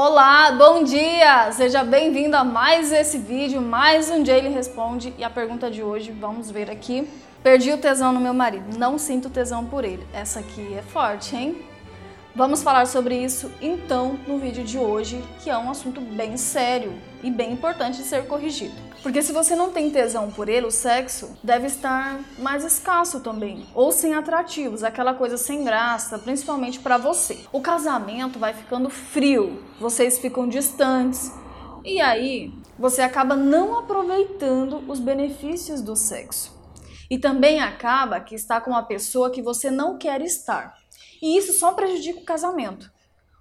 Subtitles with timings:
[0.00, 1.50] Olá, bom dia!
[1.50, 5.12] Seja bem-vindo a mais esse vídeo, mais um ele responde.
[5.18, 7.10] E a pergunta de hoje, vamos ver aqui.
[7.42, 10.06] Perdi o tesão no meu marido, não sinto tesão por ele.
[10.12, 11.64] Essa aqui é forte, hein?
[12.34, 16.92] Vamos falar sobre isso então no vídeo de hoje, que é um assunto bem sério
[17.22, 18.74] e bem importante de ser corrigido.
[19.02, 23.66] Porque se você não tem tesão por ele, o sexo deve estar mais escasso também,
[23.74, 27.40] ou sem atrativos, aquela coisa sem graça, principalmente para você.
[27.50, 31.32] O casamento vai ficando frio, vocês ficam distantes,
[31.84, 36.56] e aí você acaba não aproveitando os benefícios do sexo.
[37.10, 40.76] E também acaba que está com uma pessoa que você não quer estar.
[41.20, 42.90] E isso só prejudica o casamento.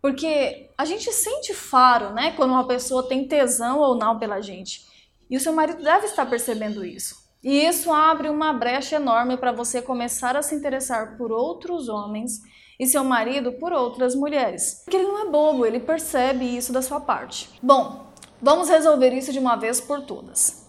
[0.00, 4.86] Porque a gente sente faro, né, quando uma pessoa tem tesão ou não pela gente.
[5.28, 7.14] E o seu marido deve estar percebendo isso.
[7.42, 12.40] E isso abre uma brecha enorme para você começar a se interessar por outros homens
[12.78, 14.82] e seu marido por outras mulheres.
[14.84, 17.48] Porque ele não é bobo, ele percebe isso da sua parte.
[17.62, 20.66] Bom, vamos resolver isso de uma vez por todas.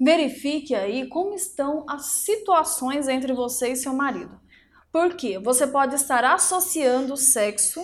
[0.00, 4.41] Verifique aí como estão as situações entre você e seu marido.
[4.92, 7.82] Porque você pode estar associando o sexo,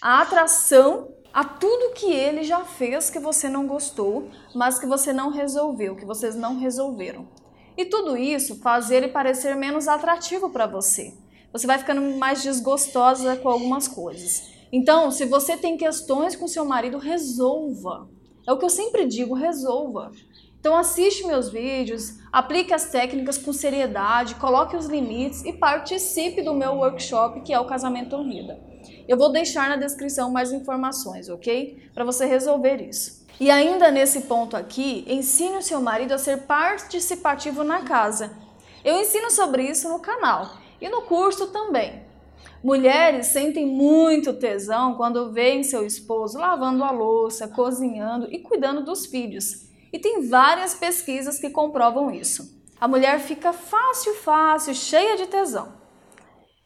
[0.00, 5.12] a atração, a tudo que ele já fez que você não gostou, mas que você
[5.12, 7.28] não resolveu, que vocês não resolveram.
[7.76, 11.12] E tudo isso faz ele parecer menos atrativo para você.
[11.52, 14.50] Você vai ficando mais desgostosa com algumas coisas.
[14.72, 18.08] Então, se você tem questões com seu marido, resolva.
[18.48, 20.10] É o que eu sempre digo, resolva.
[20.66, 26.52] Então assiste meus vídeos, aplique as técnicas com seriedade, coloque os limites e participe do
[26.52, 28.58] meu workshop que é o Casamento Unida.
[29.06, 31.88] Eu vou deixar na descrição mais informações, ok?
[31.94, 33.24] Para você resolver isso.
[33.38, 38.36] E ainda nesse ponto aqui, ensine o seu marido a ser participativo na casa.
[38.84, 40.50] Eu ensino sobre isso no canal
[40.80, 42.02] e no curso também.
[42.60, 49.06] Mulheres sentem muito tesão quando veem seu esposo lavando a louça, cozinhando e cuidando dos
[49.06, 49.65] filhos.
[49.96, 52.54] E tem várias pesquisas que comprovam isso.
[52.78, 55.72] A mulher fica fácil, fácil, cheia de tesão.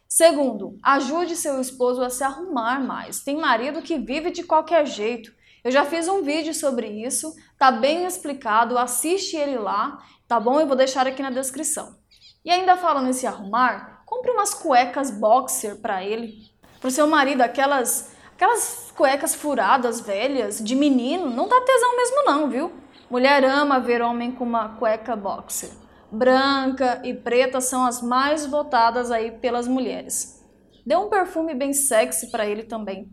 [0.08, 3.20] Segundo, ajude seu esposo a se arrumar mais.
[3.20, 5.30] Tem marido que vive de qualquer jeito.
[5.62, 10.58] Eu já fiz um vídeo sobre isso, tá bem explicado, assiste ele lá, tá bom?
[10.58, 12.00] Eu vou deixar aqui na descrição.
[12.44, 16.34] E ainda falando em se arrumar, compre umas cuecas boxer para ele.
[16.80, 22.50] Pro seu marido, aquelas aquelas cuecas furadas, velhas, de menino, não dá tesão mesmo não,
[22.50, 22.72] viu?
[23.10, 25.70] Mulher ama ver homem com uma cueca boxer.
[26.12, 30.40] Branca e preta são as mais votadas aí pelas mulheres.
[30.86, 33.10] Dê um perfume bem sexy para ele também.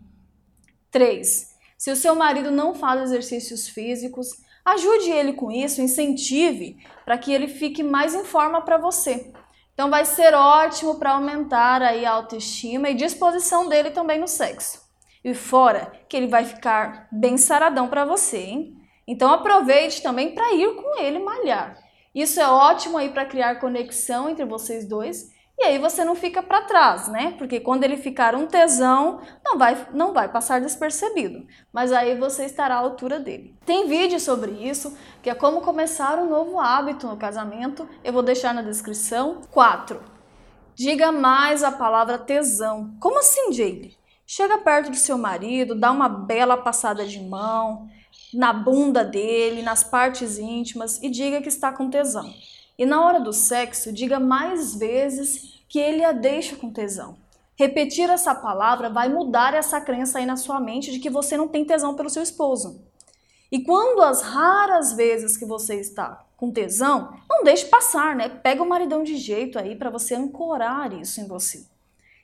[0.92, 1.58] 3.
[1.80, 4.28] Se o seu marido não faz exercícios físicos,
[4.64, 9.34] ajude ele com isso, incentive para que ele fique mais em forma para você.
[9.74, 14.80] Então vai ser ótimo para aumentar aí a autoestima e disposição dele também no sexo.
[15.24, 18.87] E fora que ele vai ficar bem saradão para você, hein?
[19.08, 21.78] Então aproveite também para ir com ele malhar.
[22.14, 26.44] Isso é ótimo aí para criar conexão entre vocês dois e aí você não fica
[26.44, 27.34] para trás, né?
[27.36, 32.46] Porque quando ele ficar um tesão, não vai, não vai passar despercebido, mas aí você
[32.46, 33.58] estará à altura dele.
[33.66, 38.22] Tem vídeo sobre isso, que é como começar um novo hábito no casamento, eu vou
[38.22, 39.42] deixar na descrição.
[39.50, 40.00] 4.
[40.76, 42.96] Diga mais a palavra tesão.
[43.00, 43.98] Como assim, Jaylee?
[44.28, 47.90] Chega perto do seu marido, dá uma bela passada de mão,
[48.34, 52.34] na bunda dele, nas partes íntimas e diga que está com tesão.
[52.78, 57.18] E na hora do sexo, diga mais vezes que ele a deixa com tesão.
[57.56, 61.48] Repetir essa palavra vai mudar essa crença aí na sua mente de que você não
[61.48, 62.86] tem tesão pelo seu esposo.
[63.52, 68.30] E quando as raras vezes que você está com tesão, não deixe passar, né?
[68.30, 71.66] Pega o maridão de jeito aí para você ancorar isso em você.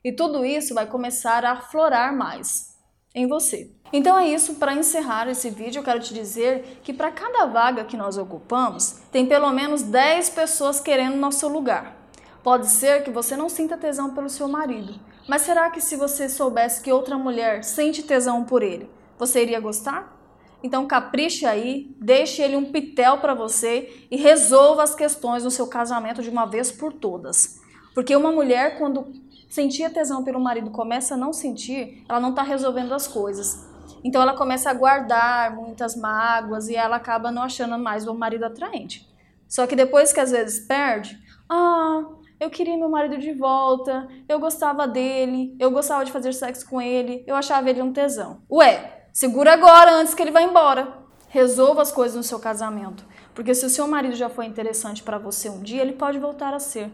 [0.04, 2.73] E tudo isso vai começar a aflorar mais
[3.14, 3.70] em você.
[3.92, 7.84] Então é isso, para encerrar esse vídeo eu quero te dizer que para cada vaga
[7.84, 11.96] que nós ocupamos, tem pelo menos 10 pessoas querendo nosso lugar.
[12.42, 16.28] Pode ser que você não sinta tesão pelo seu marido, mas será que se você
[16.28, 20.20] soubesse que outra mulher sente tesão por ele, você iria gostar?
[20.64, 25.68] Então capriche aí, deixe ele um pitel para você e resolva as questões no seu
[25.68, 27.62] casamento de uma vez por todas.
[27.94, 29.12] Porque uma mulher, quando
[29.54, 33.70] sentia tesão pelo marido começa a não sentir, ela não está resolvendo as coisas.
[34.04, 38.46] Então ela começa a guardar muitas mágoas e ela acaba não achando mais o marido
[38.46, 39.08] atraente.
[39.48, 42.02] Só que depois que às vezes perde, ah,
[42.40, 46.82] eu queria meu marido de volta, eu gostava dele, eu gostava de fazer sexo com
[46.82, 48.42] ele, eu achava ele um tesão.
[48.50, 50.98] Ué, segura agora antes que ele vá embora.
[51.30, 55.20] Resolva as coisas no seu casamento, porque se o seu marido já foi interessante para
[55.20, 56.92] você um dia, ele pode voltar a ser.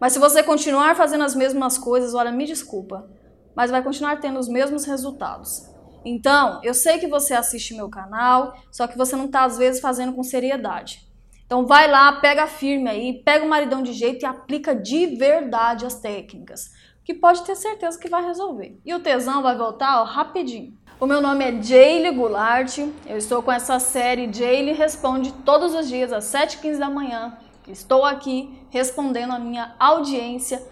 [0.00, 3.08] Mas se você continuar fazendo as mesmas coisas, olha, me desculpa,
[3.54, 5.70] mas vai continuar tendo os mesmos resultados.
[6.04, 9.80] Então, eu sei que você assiste meu canal, só que você não está às vezes
[9.80, 11.04] fazendo com seriedade.
[11.46, 15.86] Então vai lá, pega firme aí, pega o maridão de jeito e aplica de verdade
[15.86, 16.72] as técnicas,
[17.04, 18.78] que pode ter certeza que vai resolver.
[18.84, 20.76] E o tesão vai voltar ó, rapidinho.
[20.98, 25.88] O meu nome é Jaylee Goulart, eu estou com essa série Jaylee Responde todos os
[25.88, 27.36] dias às 7h15 da manhã.
[27.66, 30.62] Estou aqui respondendo a minha audiência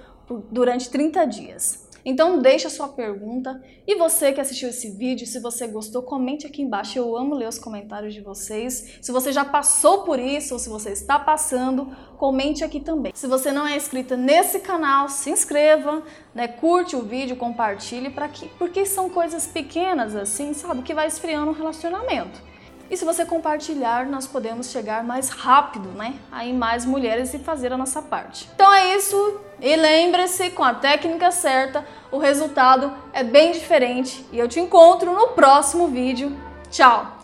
[0.50, 1.82] durante 30 dias.
[2.04, 6.60] Então deixa sua pergunta e você que assistiu esse vídeo, se você gostou, comente aqui
[6.60, 6.98] embaixo.
[6.98, 8.98] Eu amo ler os comentários de vocês.
[9.00, 11.86] Se você já passou por isso ou se você está passando,
[12.18, 13.12] comente aqui também.
[13.14, 16.02] Se você não é inscrita nesse canal, se inscreva,
[16.34, 16.48] né?
[16.48, 21.52] Curte o vídeo, compartilhe para que porque são coisas pequenas assim, sabe, que vai esfriando
[21.52, 22.51] o relacionamento.
[22.92, 26.16] E se você compartilhar, nós podemos chegar mais rápido, né?
[26.30, 28.50] Aí mais mulheres e fazer a nossa parte.
[28.54, 29.40] Então é isso.
[29.58, 34.26] E lembre-se, com a técnica certa, o resultado é bem diferente.
[34.30, 36.36] E eu te encontro no próximo vídeo.
[36.70, 37.21] Tchau!